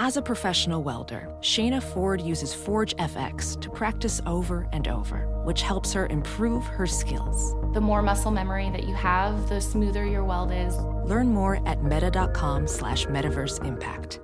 [0.00, 5.62] As a professional welder, Shayna Ford uses Forge FX to practice over and over, which
[5.62, 7.56] helps her improve her skills.
[7.74, 10.76] The more muscle memory that you have, the smoother your weld is.
[11.04, 14.20] Learn more at meta.com slash metaverse impact.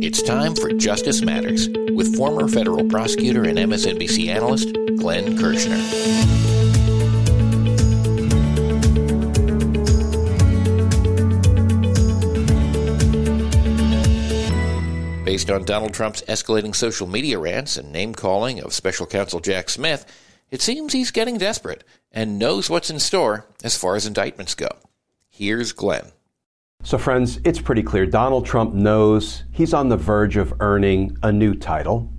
[0.00, 6.59] It's time for Justice Matters with former federal prosecutor and MSNBC analyst Glenn Kirschner.
[15.30, 19.70] Based on Donald Trump's escalating social media rants and name calling of special counsel Jack
[19.70, 20.04] Smith,
[20.50, 24.66] it seems he's getting desperate and knows what's in store as far as indictments go.
[25.28, 26.10] Here's Glenn.
[26.82, 31.30] So, friends, it's pretty clear Donald Trump knows he's on the verge of earning a
[31.30, 32.12] new title.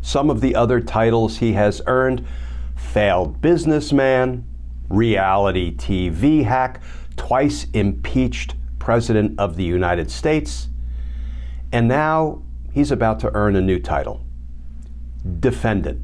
[0.00, 2.24] Some of the other titles he has earned
[2.76, 4.46] failed businessman,
[4.88, 6.82] reality TV hack,
[7.16, 10.68] twice impeached President of the United States,
[11.72, 14.24] and now he's about to earn a new title
[15.40, 16.02] defendant.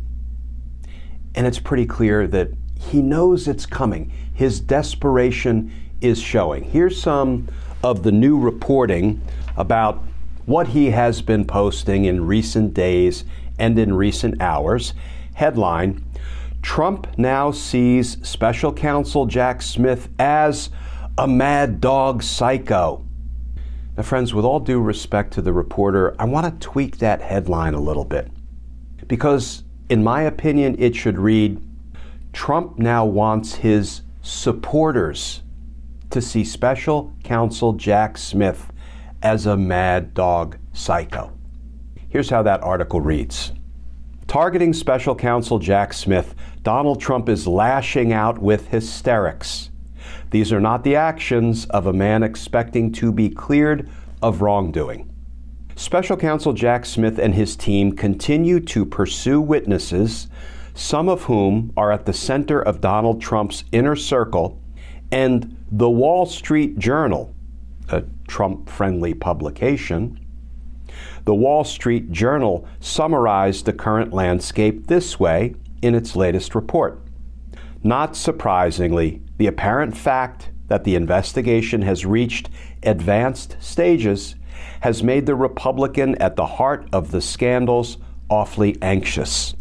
[1.35, 4.13] And it's pretty clear that he knows it's coming.
[4.35, 6.65] His desperation is showing.
[6.65, 7.49] Here's some
[7.83, 9.21] of the new reporting
[9.57, 10.03] about
[10.47, 13.25] what he has been posting in recent days
[13.59, 14.95] and in recent hours.
[15.35, 16.05] Headline
[16.63, 20.71] Trump now sees special counsel Jack Smith as
[21.19, 23.05] a mad dog psycho.
[23.97, 27.75] Now, friends, with all due respect to the reporter, I want to tweak that headline
[27.75, 28.29] a little bit.
[29.07, 31.63] Because, in my opinion, it should read
[32.33, 35.43] Trump now wants his supporters
[36.11, 38.73] to see special counsel Jack Smith
[39.23, 41.33] as a mad dog psycho.
[42.09, 43.53] Here's how that article reads
[44.27, 49.71] Targeting special counsel Jack Smith, Donald Trump is lashing out with hysterics.
[50.35, 53.89] These are not the actions of a man expecting to be cleared
[54.21, 55.09] of wrongdoing.
[55.77, 60.27] Special counsel Jack Smith and his team continue to pursue witnesses,
[60.75, 64.61] some of whom are at the center of Donald Trump's inner circle,
[65.13, 67.33] and the Wall Street Journal,
[67.91, 70.19] a Trump friendly publication.
[71.27, 77.04] The Wall Street Journal summarized the current landscape this way in its latest report.
[77.87, 82.49] Not surprisingly, the apparent fact that the investigation has reached
[82.83, 84.37] advanced stages
[84.81, 87.99] has made the Republican at the heart of the scandals
[88.31, 89.55] awfully anxious.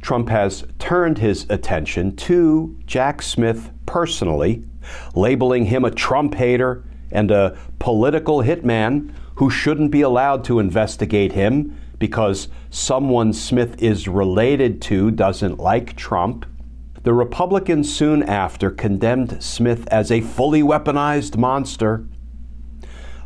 [0.00, 4.64] Trump has turned his attention to Jack Smith personally,
[5.14, 11.32] labeling him a Trump hater and a political hitman who shouldn't be allowed to investigate
[11.32, 16.44] him because someone Smith is related to doesn't like Trump.
[17.06, 22.04] The Republicans soon after condemned Smith as a fully weaponized monster.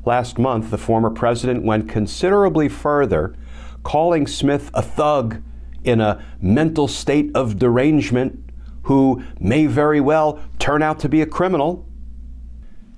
[0.05, 3.35] Last month, the former president went considerably further,
[3.83, 5.43] calling Smith a thug
[5.83, 8.53] in a mental state of derangement
[8.83, 11.89] who may very well turn out to be a criminal.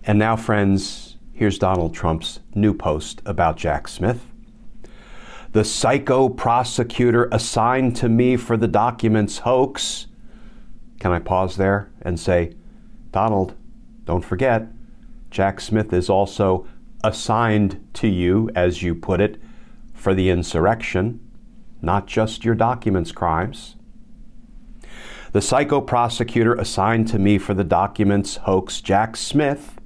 [0.02, 4.26] And now, friends, here's Donald Trump's new post about Jack Smith.
[5.52, 10.08] The psycho prosecutor assigned to me for the documents hoax
[11.02, 12.54] can I pause there and say,
[13.10, 13.56] Donald,
[14.04, 14.68] don't forget,
[15.32, 16.64] Jack Smith is also
[17.02, 19.42] assigned to you, as you put it,
[19.92, 21.18] for the insurrection,
[21.80, 23.74] not just your documents crimes.
[25.32, 29.80] The psycho prosecutor assigned to me for the documents hoax, Jack Smith,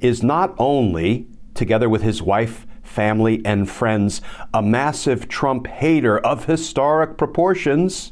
[0.00, 4.20] is not only, together with his wife, family, and friends,
[4.52, 8.10] a massive Trump hater of historic proportions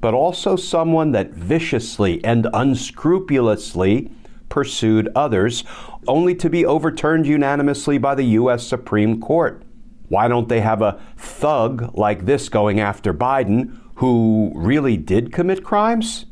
[0.00, 4.10] but also someone that viciously and unscrupulously
[4.48, 5.64] pursued others,
[6.06, 8.66] only to be overturned unanimously by the U.S.
[8.66, 9.62] Supreme Court.
[10.08, 15.64] Why don't they have a thug like this going after Biden who really did commit
[15.64, 16.26] crimes?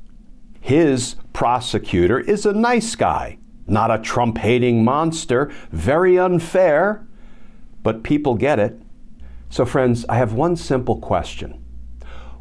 [0.61, 7.07] His prosecutor is a nice guy, not a Trump hating monster, very unfair,
[7.83, 8.81] but people get it.
[9.51, 11.62] So, friends, I have one simple question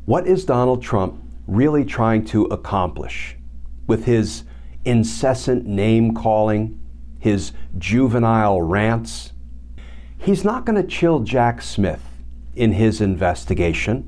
[0.05, 3.37] what is Donald Trump really trying to accomplish
[3.85, 4.43] with his
[4.83, 6.79] incessant name calling,
[7.19, 9.33] his juvenile rants?
[10.17, 12.03] He's not going to chill Jack Smith
[12.55, 14.07] in his investigation.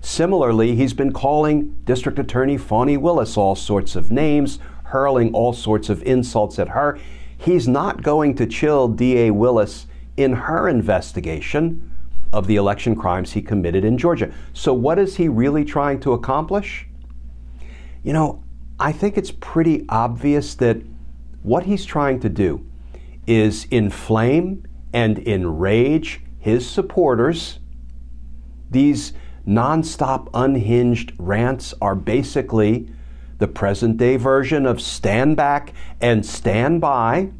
[0.00, 5.90] Similarly, he's been calling District Attorney Fani Willis all sorts of names, hurling all sorts
[5.90, 6.98] of insults at her.
[7.36, 9.86] He's not going to chill DA Willis
[10.16, 11.87] in her investigation
[12.32, 14.32] of the election crimes he committed in Georgia.
[14.52, 16.86] So, what is he really trying to accomplish?
[18.02, 18.44] You know,
[18.78, 20.78] I think it's pretty obvious that
[21.42, 22.64] what he's trying to do
[23.26, 27.58] is inflame and enrage his supporters.
[28.70, 29.12] These
[29.46, 32.88] nonstop unhinged rants are basically
[33.38, 37.30] the present day version of stand back and stand by.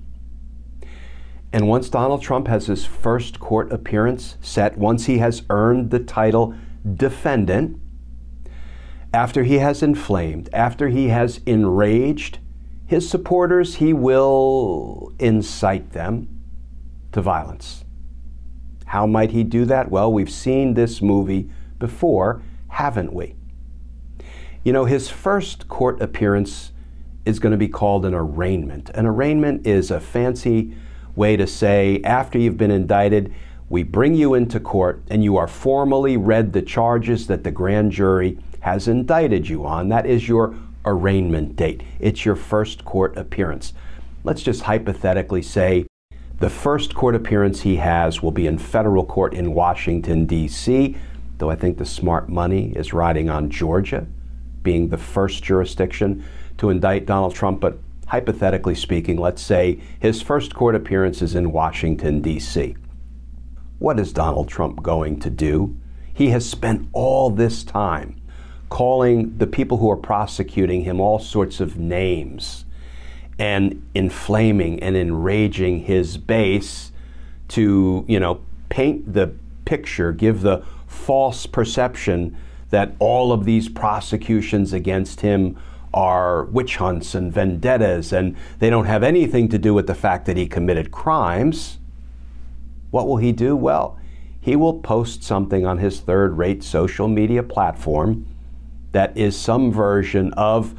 [1.52, 6.00] And once Donald Trump has his first court appearance set, once he has earned the
[6.00, 6.54] title
[6.94, 7.80] defendant,
[9.14, 12.38] after he has inflamed, after he has enraged
[12.86, 16.28] his supporters, he will incite them
[17.12, 17.84] to violence.
[18.86, 19.90] How might he do that?
[19.90, 23.34] Well, we've seen this movie before, haven't we?
[24.64, 26.72] You know, his first court appearance
[27.24, 28.90] is going to be called an arraignment.
[28.90, 30.74] An arraignment is a fancy
[31.18, 33.34] way to say after you've been indicted,
[33.68, 37.92] we bring you into court and you are formally read the charges that the grand
[37.92, 39.88] jury has indicted you on.
[39.88, 40.54] That is your
[40.86, 41.82] arraignment date.
[42.00, 43.74] It's your first court appearance.
[44.24, 45.86] Let's just hypothetically say
[46.38, 50.96] the first court appearance he has will be in federal court in Washington, D.C.,
[51.38, 54.06] though I think the smart money is riding on Georgia
[54.62, 56.24] being the first jurisdiction
[56.58, 57.60] to indict Donald Trump.
[57.60, 62.76] But hypothetically speaking, let's say his first court appearance is in Washington, D.C.
[63.78, 65.76] What is Donald Trump going to do?
[66.12, 68.20] He has spent all this time
[68.70, 72.64] calling the people who are prosecuting him all sorts of names
[73.38, 76.92] and inflaming and enraging his base
[77.48, 79.32] to, you know, paint the
[79.64, 82.36] picture, give the false perception
[82.70, 85.56] that all of these prosecutions against him
[85.92, 90.26] are witch hunts and vendettas and they don't have anything to do with the fact
[90.26, 91.78] that he committed crimes.
[92.90, 93.56] What will he do?
[93.56, 93.98] Well,
[94.40, 98.26] he will post something on his third rate social media platform
[98.92, 100.74] that is some version of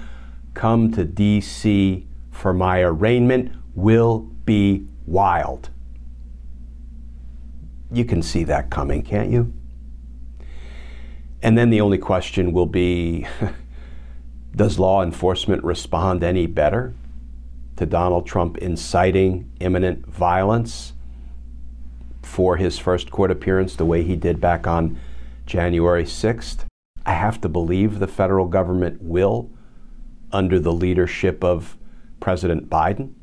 [0.53, 5.69] come to DC for my arraignment will be wild.
[7.91, 9.53] You can see that coming, can't you?
[11.41, 13.25] And then the only question will be
[14.55, 16.93] Does law enforcement respond any better
[17.77, 20.93] to Donald Trump inciting imminent violence
[22.21, 24.99] for his first court appearance the way he did back on
[25.45, 26.65] January 6th?
[27.05, 29.49] I have to believe the federal government will,
[30.31, 31.77] under the leadership of
[32.19, 33.13] President Biden.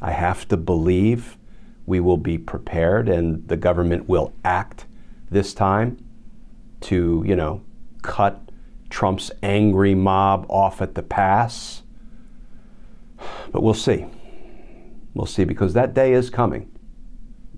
[0.00, 1.36] I have to believe
[1.84, 4.86] we will be prepared and the government will act
[5.30, 5.98] this time
[6.82, 7.62] to, you know,
[8.02, 8.45] cut
[8.90, 11.82] Trump's angry mob off at the pass.
[13.50, 14.06] But we'll see.
[15.14, 16.70] We'll see because that day is coming.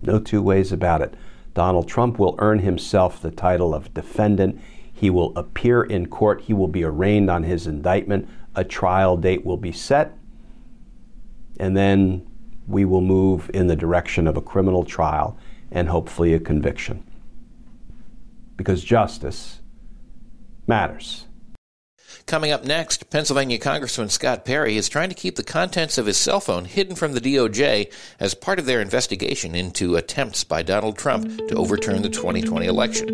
[0.01, 1.13] No two ways about it.
[1.53, 4.61] Donald Trump will earn himself the title of defendant.
[4.91, 6.41] He will appear in court.
[6.41, 8.29] He will be arraigned on his indictment.
[8.55, 10.17] A trial date will be set.
[11.59, 12.25] And then
[12.67, 15.37] we will move in the direction of a criminal trial
[15.71, 17.03] and hopefully a conviction.
[18.55, 19.59] Because justice
[20.69, 21.25] matters.
[22.25, 26.15] Coming up next, Pennsylvania Congressman Scott Perry is trying to keep the contents of his
[26.15, 30.95] cell phone hidden from the DOJ as part of their investigation into attempts by Donald
[30.95, 33.07] Trump to overturn the 2020 election.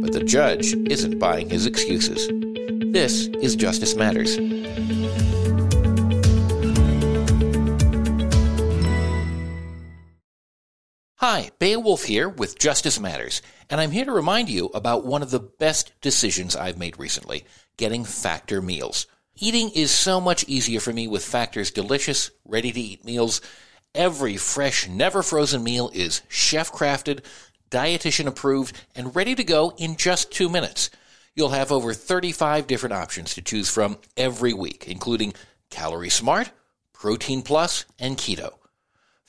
[0.00, 2.28] But the judge isn't buying his excuses.
[2.92, 4.36] This is Justice Matters.
[11.20, 15.30] Hi, Beowulf here with Justice Matters, and I'm here to remind you about one of
[15.30, 17.44] the best decisions I've made recently
[17.76, 19.06] getting Factor meals.
[19.36, 23.42] Eating is so much easier for me with Factor's delicious, ready to eat meals.
[23.94, 27.22] Every fresh, never frozen meal is chef crafted,
[27.70, 30.88] dietitian approved, and ready to go in just two minutes.
[31.34, 35.34] You'll have over 35 different options to choose from every week, including
[35.68, 36.50] Calorie Smart,
[36.94, 38.59] Protein Plus, and Keto.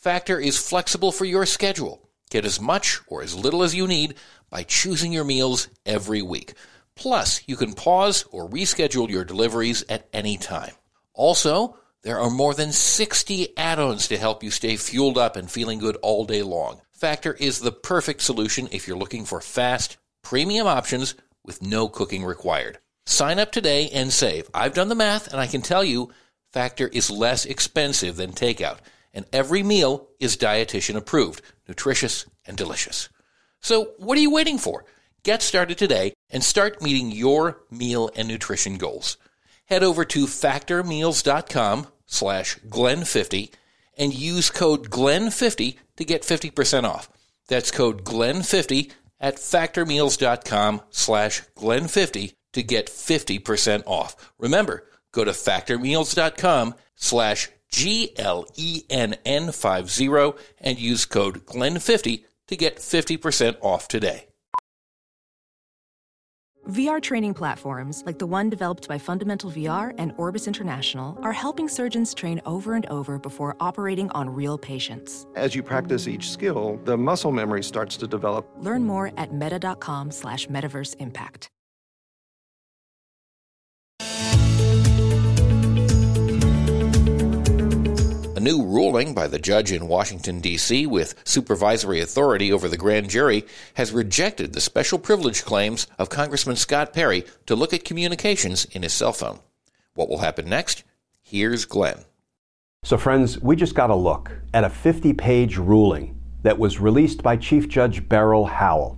[0.01, 2.01] Factor is flexible for your schedule.
[2.31, 4.15] Get as much or as little as you need
[4.49, 6.55] by choosing your meals every week.
[6.95, 10.71] Plus, you can pause or reschedule your deliveries at any time.
[11.13, 15.77] Also, there are more than 60 add-ons to help you stay fueled up and feeling
[15.77, 16.81] good all day long.
[16.93, 21.13] Factor is the perfect solution if you're looking for fast, premium options
[21.45, 22.79] with no cooking required.
[23.05, 24.49] Sign up today and save.
[24.51, 26.09] I've done the math and I can tell you
[26.53, 28.79] Factor is less expensive than takeout,
[29.13, 33.09] and every meal is dietitian approved, nutritious and delicious.
[33.59, 34.85] So, what are you waiting for?
[35.23, 39.17] Get started today and start meeting your meal and nutrition goals.
[39.65, 43.51] Head over to factormeals.com slash glenn50
[43.97, 47.09] and use code GLENN50 to get 50% off.
[47.47, 54.33] That's code GLENN50 at factormeals.com slash GLENN50 to get 50% off.
[54.39, 60.09] Remember, go to factormeals.com slash G L E N N 50,
[60.59, 64.27] and use code GLENN50 to get 50% off today.
[66.69, 71.67] VR training platforms, like the one developed by Fundamental VR and Orbis International, are helping
[71.67, 75.25] surgeons train over and over before operating on real patients.
[75.35, 78.47] As you practice each skill, the muscle memory starts to develop.
[78.59, 81.49] Learn more at meta.com slash metaverse impact.
[88.41, 93.45] New ruling by the judge in Washington, D.C., with supervisory authority over the grand jury,
[93.75, 98.83] has rejected the special privilege claims of Congressman Scott Perry to look at communications in
[98.83, 99.39] his cell phone.
[99.93, 100.83] What will happen next?
[101.21, 101.99] Here's Glenn.
[102.83, 107.21] So, friends, we just got a look at a 50 page ruling that was released
[107.21, 108.97] by Chief Judge Beryl Howell.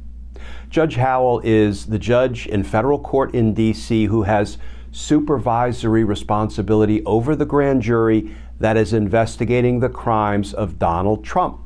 [0.69, 4.05] Judge Howell is the judge in federal court in D.C.
[4.05, 4.57] who has
[4.93, 8.33] supervisory responsibility over the grand jury
[8.63, 11.60] that is investigating the crimes of Donald Trump.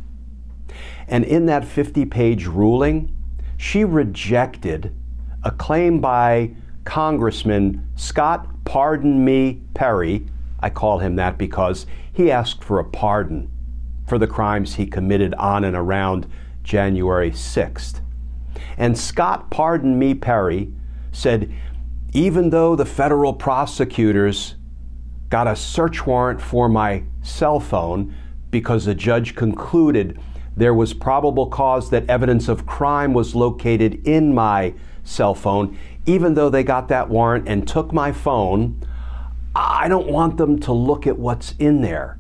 [1.08, 3.16] And in that 50 page ruling,
[3.56, 4.92] she rejected
[5.44, 10.26] a claim by Congressman Scott Pardon Me Perry.
[10.60, 13.52] I call him that because he asked for a pardon
[14.08, 16.28] for the crimes he committed on and around
[16.64, 18.02] January 6th.
[18.76, 20.74] And Scott Pardon Me Perry
[21.12, 21.54] said,
[22.12, 24.56] even though the federal prosecutors
[25.30, 28.16] got a search warrant for my cell phone
[28.52, 30.20] because the judge concluded
[30.56, 35.78] there was probable cause that evidence of crime was located in my cell phone.
[36.06, 38.82] Even though they got that warrant and took my phone,
[39.56, 42.18] I don't want them to look at what's in there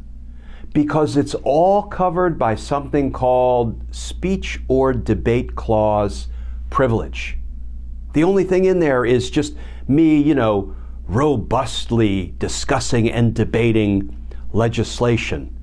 [0.73, 6.27] because it's all covered by something called speech or debate clause
[6.69, 7.37] privilege.
[8.13, 9.55] The only thing in there is just
[9.87, 10.75] me, you know,
[11.07, 14.15] robustly discussing and debating
[14.51, 15.55] legislation.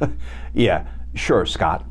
[0.54, 1.84] yeah, sure, Scott.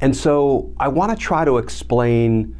[0.00, 2.56] And so I want to try to explain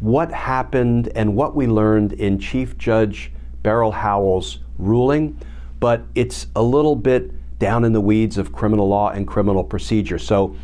[0.00, 3.32] what happened and what we learned in Chief Judge
[3.62, 5.38] Beryl Howell's ruling,
[5.80, 10.18] but it's a little bit down in the weeds of criminal law and criminal procedure.
[10.18, 10.54] So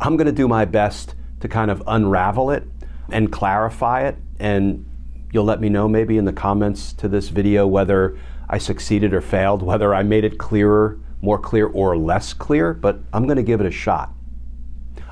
[0.00, 2.64] I'm going to do my best to kind of unravel it
[3.10, 4.86] and clarify it and
[5.34, 8.16] You'll let me know maybe in the comments to this video whether
[8.48, 13.00] I succeeded or failed, whether I made it clearer, more clear, or less clear, but
[13.12, 14.12] I'm going to give it a shot.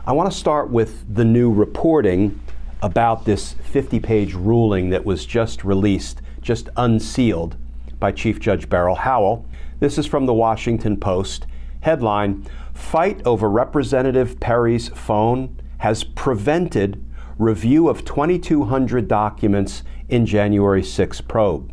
[0.07, 2.41] I want to start with the new reporting
[2.83, 7.57] about this 50 page ruling that was just released, just unsealed
[7.99, 9.45] by Chief Judge Beryl Howell.
[9.81, 11.47] This is from the Washington Post.
[11.81, 17.05] Headline Fight over Representative Perry's phone has prevented
[17.38, 21.73] review of 2,200 documents in January 6 probe.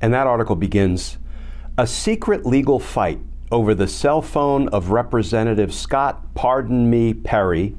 [0.00, 1.18] And that article begins
[1.76, 3.18] A secret legal fight
[3.50, 7.76] over the cell phone of Representative Scott Pardon Me Perry,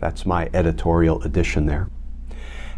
[0.00, 1.88] that's my editorial addition there,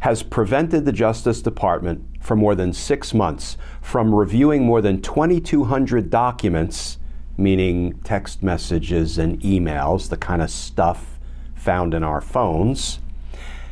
[0.01, 6.11] has prevented the Justice Department for more than six months from reviewing more than 2,200
[6.11, 6.99] documents,
[7.39, 11.19] meaning text messages and emails, the kind of stuff
[11.55, 12.99] found in our phones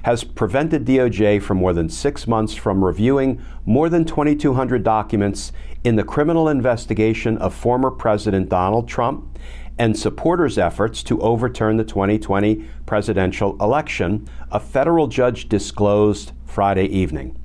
[0.03, 5.53] has prevented DOJ for more than six months from reviewing more than 2,200 documents
[5.85, 9.39] in the criminal investigation of former President Donald Trump
[9.79, 17.39] and supporters' efforts to overturn the 2020 presidential election, a federal judge disclosed Friday evening.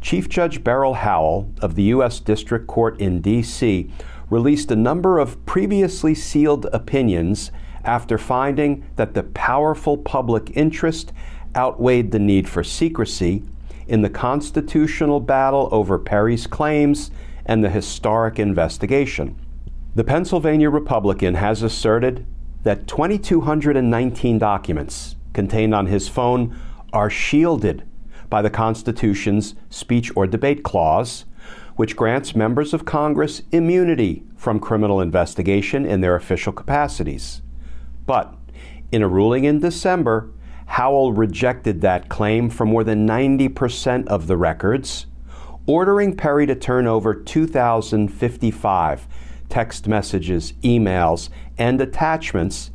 [0.00, 2.18] Chief Judge Beryl Howell of the U.S.
[2.18, 3.90] District Court in D.C.
[4.30, 7.52] released a number of previously sealed opinions
[7.84, 11.12] after finding that the powerful public interest
[11.56, 13.42] outweighed the need for secrecy
[13.86, 17.10] in the constitutional battle over Perry's claims
[17.44, 19.36] and the historic investigation.
[19.94, 22.26] The Pennsylvania Republican has asserted
[22.62, 26.56] that 2,219 documents contained on his phone
[26.92, 27.86] are shielded
[28.30, 31.24] by the Constitution's speech or debate clause,
[31.76, 37.42] which grants members of Congress immunity from criminal investigation in their official capacities.
[38.06, 38.34] But
[38.90, 40.30] in a ruling in December,
[40.72, 45.04] Howell rejected that claim for more than 90% of the records,
[45.66, 49.06] ordering Perry to turn over 2,055
[49.50, 52.70] text messages, emails, and attachments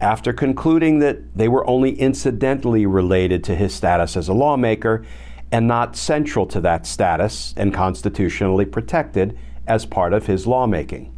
[0.00, 5.04] after concluding that they were only incidentally related to his status as a lawmaker
[5.50, 11.12] and not central to that status and constitutionally protected as part of his lawmaking.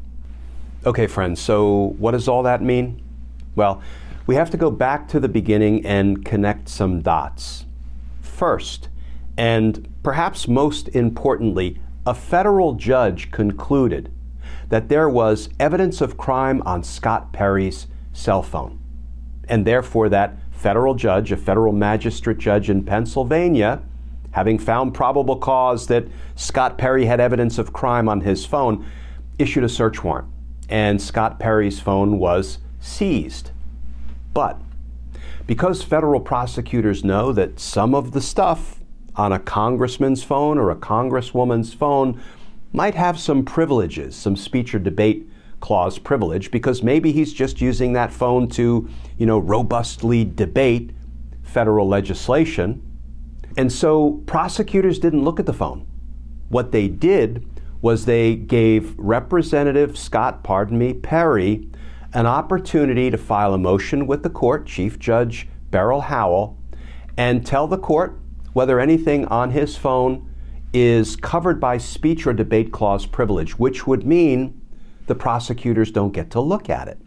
[0.87, 3.03] Okay, friends, so what does all that mean?
[3.55, 3.83] Well,
[4.27, 7.67] we have to go back to the beginning and connect some dots.
[8.21, 8.89] First,
[9.37, 14.11] and perhaps most importantly, a federal judge concluded
[14.69, 18.79] that there was evidence of crime on Scott Perry's cell phone.
[19.49, 23.83] And therefore, that federal judge, a federal magistrate judge in Pennsylvania,
[24.31, 28.87] having found probable cause that Scott Perry had evidence of crime on his phone,
[29.39, 30.29] issued a search warrant.
[30.69, 33.51] And Scott Perry's phone was seized.
[34.35, 34.61] But
[35.47, 38.81] because federal prosecutors know that some of the stuff
[39.17, 42.21] on a congressman's phone or a congresswoman's phone
[42.73, 45.29] might have some privileges, some speech or debate
[45.61, 50.91] clause privilege, because maybe he's just using that phone to, you know, robustly debate
[51.43, 52.83] federal legislation.
[53.57, 55.87] And so prosecutors didn't look at the phone.
[56.49, 57.47] What they did
[57.83, 61.69] was they gave Representative Scott, pardon me, Perry,
[62.15, 66.59] an opportunity to file a motion with the court, Chief Judge Beryl Howell,
[67.17, 68.19] and tell the court
[68.53, 70.29] whether anything on his phone
[70.73, 74.61] is covered by speech or debate clause privilege, which would mean
[75.07, 76.99] the prosecutors don't get to look at it.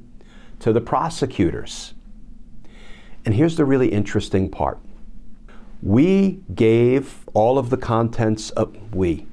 [0.59, 1.95] to the prosecutors.
[3.27, 4.79] And here's the really interesting part.
[5.83, 9.27] We gave all of the contents of we.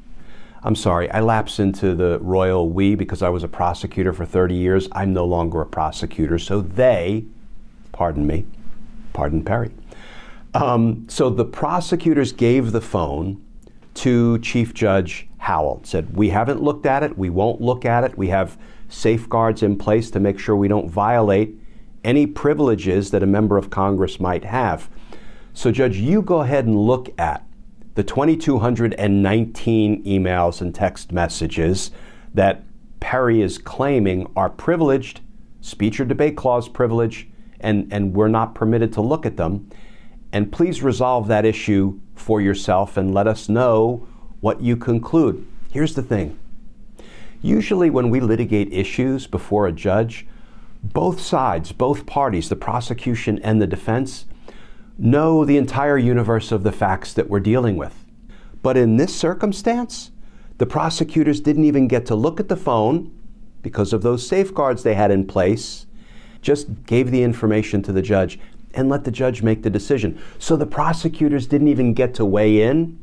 [0.64, 4.56] I'm sorry, I lapse into the royal we because I was a prosecutor for 30
[4.56, 4.88] years.
[4.90, 7.26] I'm no longer a prosecutor, so they,
[7.92, 8.46] pardon me,
[9.12, 9.70] pardon Perry.
[10.54, 13.44] Um, so the prosecutors gave the phone
[13.94, 15.82] to Chief Judge Howell.
[15.84, 19.78] Said, We haven't looked at it, we won't look at it, we have safeguards in
[19.78, 21.56] place to make sure we don't violate
[22.04, 24.88] any privileges that a member of Congress might have.
[25.52, 27.44] So, Judge, you go ahead and look at
[27.94, 31.90] the 2,219 emails and text messages
[32.34, 32.62] that
[33.00, 35.20] Perry is claiming are privileged,
[35.60, 37.28] speech or debate clause privilege,
[37.60, 39.70] and, and we're not permitted to look at them.
[40.32, 44.08] And please resolve that issue for yourself and let us know
[44.40, 45.46] what you conclude.
[45.70, 46.38] Here's the thing
[47.40, 50.26] usually, when we litigate issues before a judge,
[50.92, 54.26] both sides, both parties, the prosecution and the defense,
[54.98, 58.04] know the entire universe of the facts that we're dealing with.
[58.62, 60.10] But in this circumstance,
[60.58, 63.10] the prosecutors didn't even get to look at the phone
[63.62, 65.86] because of those safeguards they had in place,
[66.42, 68.38] just gave the information to the judge
[68.74, 70.20] and let the judge make the decision.
[70.38, 72.98] So the prosecutors didn't even get to weigh in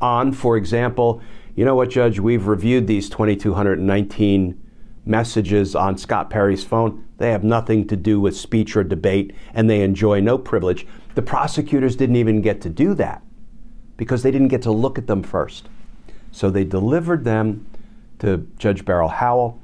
[0.00, 1.20] on, for example,
[1.54, 4.62] you know what, Judge, we've reviewed these 2,219
[5.08, 7.06] messages on Scott Perry's phone.
[7.16, 10.86] They have nothing to do with speech or debate, and they enjoy no privilege.
[11.14, 13.22] The prosecutors didn't even get to do that
[13.96, 15.68] because they didn't get to look at them first.
[16.30, 17.66] So they delivered them
[18.20, 19.60] to Judge Beryl Howell.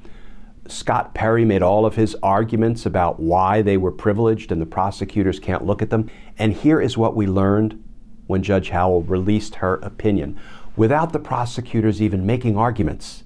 [0.66, 5.38] Scott Perry made all of his arguments about why they were privileged and the prosecutors
[5.38, 6.10] can't look at them.
[6.38, 7.82] And here is what we learned
[8.26, 10.38] when Judge Howell released her opinion
[10.76, 13.24] without the prosecutors even making arguments,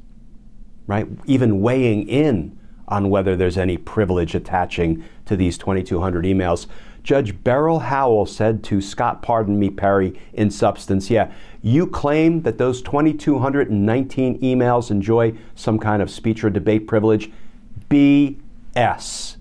[0.89, 1.07] right?
[1.27, 6.67] Even weighing in on whether there's any privilege attaching to these 2,200 emails.
[7.05, 11.31] Judge Beryl Howell said to Scott Pardon Me Perry in substance, yeah,
[11.63, 17.31] you claim that those 2,219 emails enjoy some kind of speech or debate privilege.
[17.89, 19.37] BS.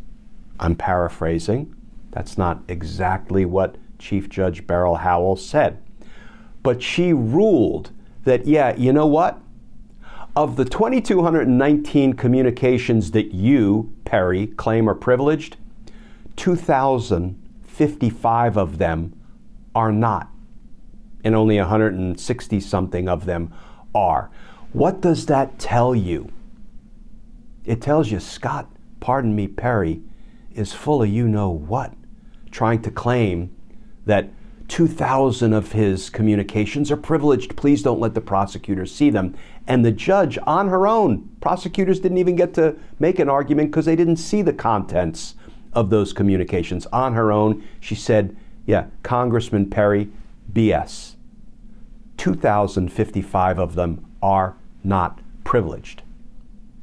[0.59, 1.73] I'm paraphrasing.
[2.11, 5.81] That's not exactly what Chief Judge Beryl Howell said.
[6.63, 7.91] But she ruled
[8.23, 9.39] that, yeah, you know what?
[10.37, 15.57] Of the 2,219 communications that you, Perry, claim are privileged,
[16.35, 19.19] 2,055 of them
[19.73, 20.29] are not,
[21.23, 23.51] and only 160 something of them
[23.95, 24.29] are.
[24.73, 26.31] What does that tell you?
[27.65, 28.69] It tells you Scott,
[28.99, 30.03] pardon me, Perry,
[30.51, 31.95] is full of you know what,
[32.51, 33.55] trying to claim
[34.05, 34.29] that
[34.67, 37.55] 2,000 of his communications are privileged.
[37.55, 39.35] Please don't let the prosecutors see them.
[39.65, 43.85] And the judge, on her own, prosecutors didn't even get to make an argument because
[43.85, 45.35] they didn't see the contents
[45.73, 47.63] of those communications on her own.
[47.79, 50.09] She said, Yeah, Congressman Perry,
[50.51, 51.15] BS.
[52.17, 56.01] 2,055 of them are not privileged.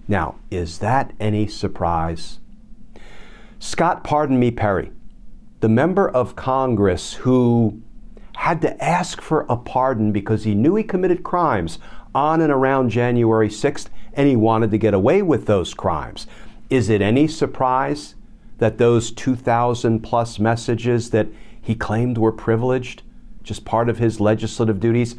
[0.07, 2.39] Now, is that any surprise?
[3.59, 4.93] Scott Pardon Me Perry,
[5.65, 7.81] the member of Congress who
[8.37, 11.79] had to ask for a pardon because he knew he committed crimes
[12.15, 16.27] on and around January 6th and he wanted to get away with those crimes.
[16.69, 18.15] Is it any surprise
[18.59, 21.29] that those 2,000 plus messages that
[21.63, 23.01] he claimed were privileged,
[23.43, 25.17] just part of his legislative duties,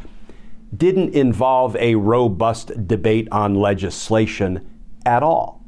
[0.77, 5.65] didn't involve a robust debate on legislation at all?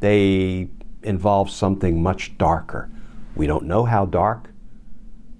[0.00, 0.68] They
[1.02, 2.90] involved something much darker.
[3.34, 4.50] We don't know how dark.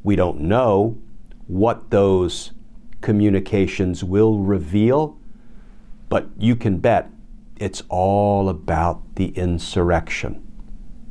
[0.03, 0.99] We don't know
[1.47, 2.53] what those
[3.01, 5.19] communications will reveal,
[6.09, 7.11] but you can bet
[7.57, 10.47] it's all about the insurrection,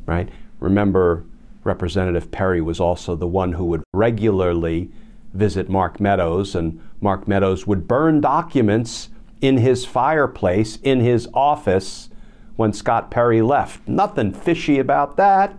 [0.06, 0.28] right?
[0.58, 1.24] Remember,
[1.62, 4.90] Representative Perry was also the one who would regularly
[5.32, 12.10] visit Mark Meadows, and Mark Meadows would burn documents in his fireplace in his office
[12.56, 13.86] when Scott Perry left.
[13.88, 15.54] Nothing fishy about that.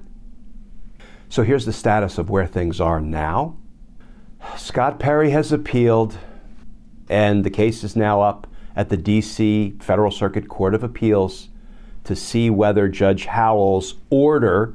[1.32, 3.56] So here's the status of where things are now.
[4.58, 6.18] Scott Perry has appealed,
[7.08, 9.78] and the case is now up at the D.C.
[9.80, 11.48] Federal Circuit Court of Appeals
[12.04, 14.74] to see whether Judge Howell's order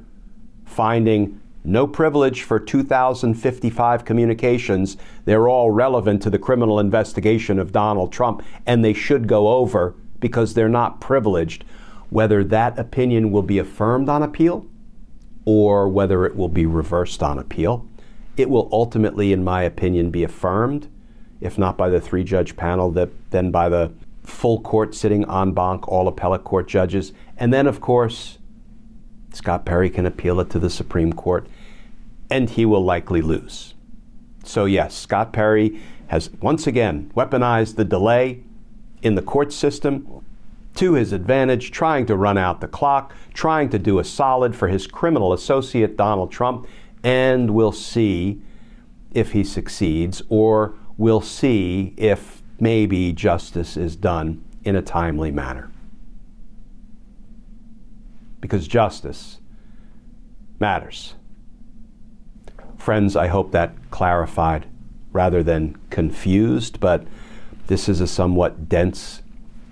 [0.64, 8.12] finding no privilege for 2,055 communications, they're all relevant to the criminal investigation of Donald
[8.12, 11.64] Trump, and they should go over because they're not privileged
[12.08, 14.64] whether that opinion will be affirmed on appeal
[15.46, 17.86] or whether it will be reversed on appeal.
[18.36, 20.88] It will ultimately, in my opinion, be affirmed,
[21.40, 23.92] if not by the three judge panel, that, then by the
[24.24, 27.12] full court sitting en banc, all appellate court judges.
[27.38, 28.38] And then, of course,
[29.32, 31.46] Scott Perry can appeal it to the Supreme Court,
[32.28, 33.74] and he will likely lose.
[34.44, 38.42] So, yes, Scott Perry has once again weaponized the delay
[39.02, 40.24] in the court system
[40.76, 44.68] to his advantage, trying to run out the clock, trying to do a solid for
[44.68, 46.66] his criminal associate, Donald Trump,
[47.02, 48.40] and we'll see
[49.12, 55.70] if he succeeds, or we'll see if maybe justice is done in a timely manner.
[58.40, 59.38] Because justice
[60.58, 61.14] matters.
[62.76, 64.66] Friends, I hope that clarified
[65.12, 67.06] rather than confused, but
[67.66, 69.22] this is a somewhat dense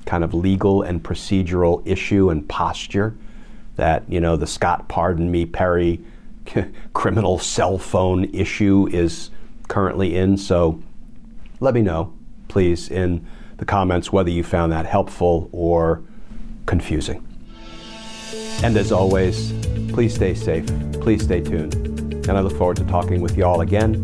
[0.07, 3.17] kind of legal and procedural issue and posture
[3.77, 6.01] that, you know, the Scott Pardon Me Perry
[6.93, 9.31] criminal cell phone issue is
[9.69, 10.37] currently in.
[10.37, 10.83] So
[11.61, 12.13] let me know,
[12.49, 16.03] please, in the comments whether you found that helpful or
[16.67, 17.27] confusing.
[18.63, 19.53] And as always,
[19.93, 20.67] please stay safe,
[21.01, 23.95] please stay tuned, and I look forward to talking with y'all again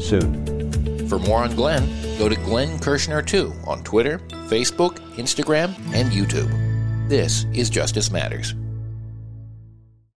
[0.00, 1.08] soon.
[1.08, 4.18] For more on Glenn, go to Glenn Kirschner 2 on Twitter,
[4.50, 6.50] Facebook, Instagram, and YouTube.
[7.08, 8.54] This is Justice Matters.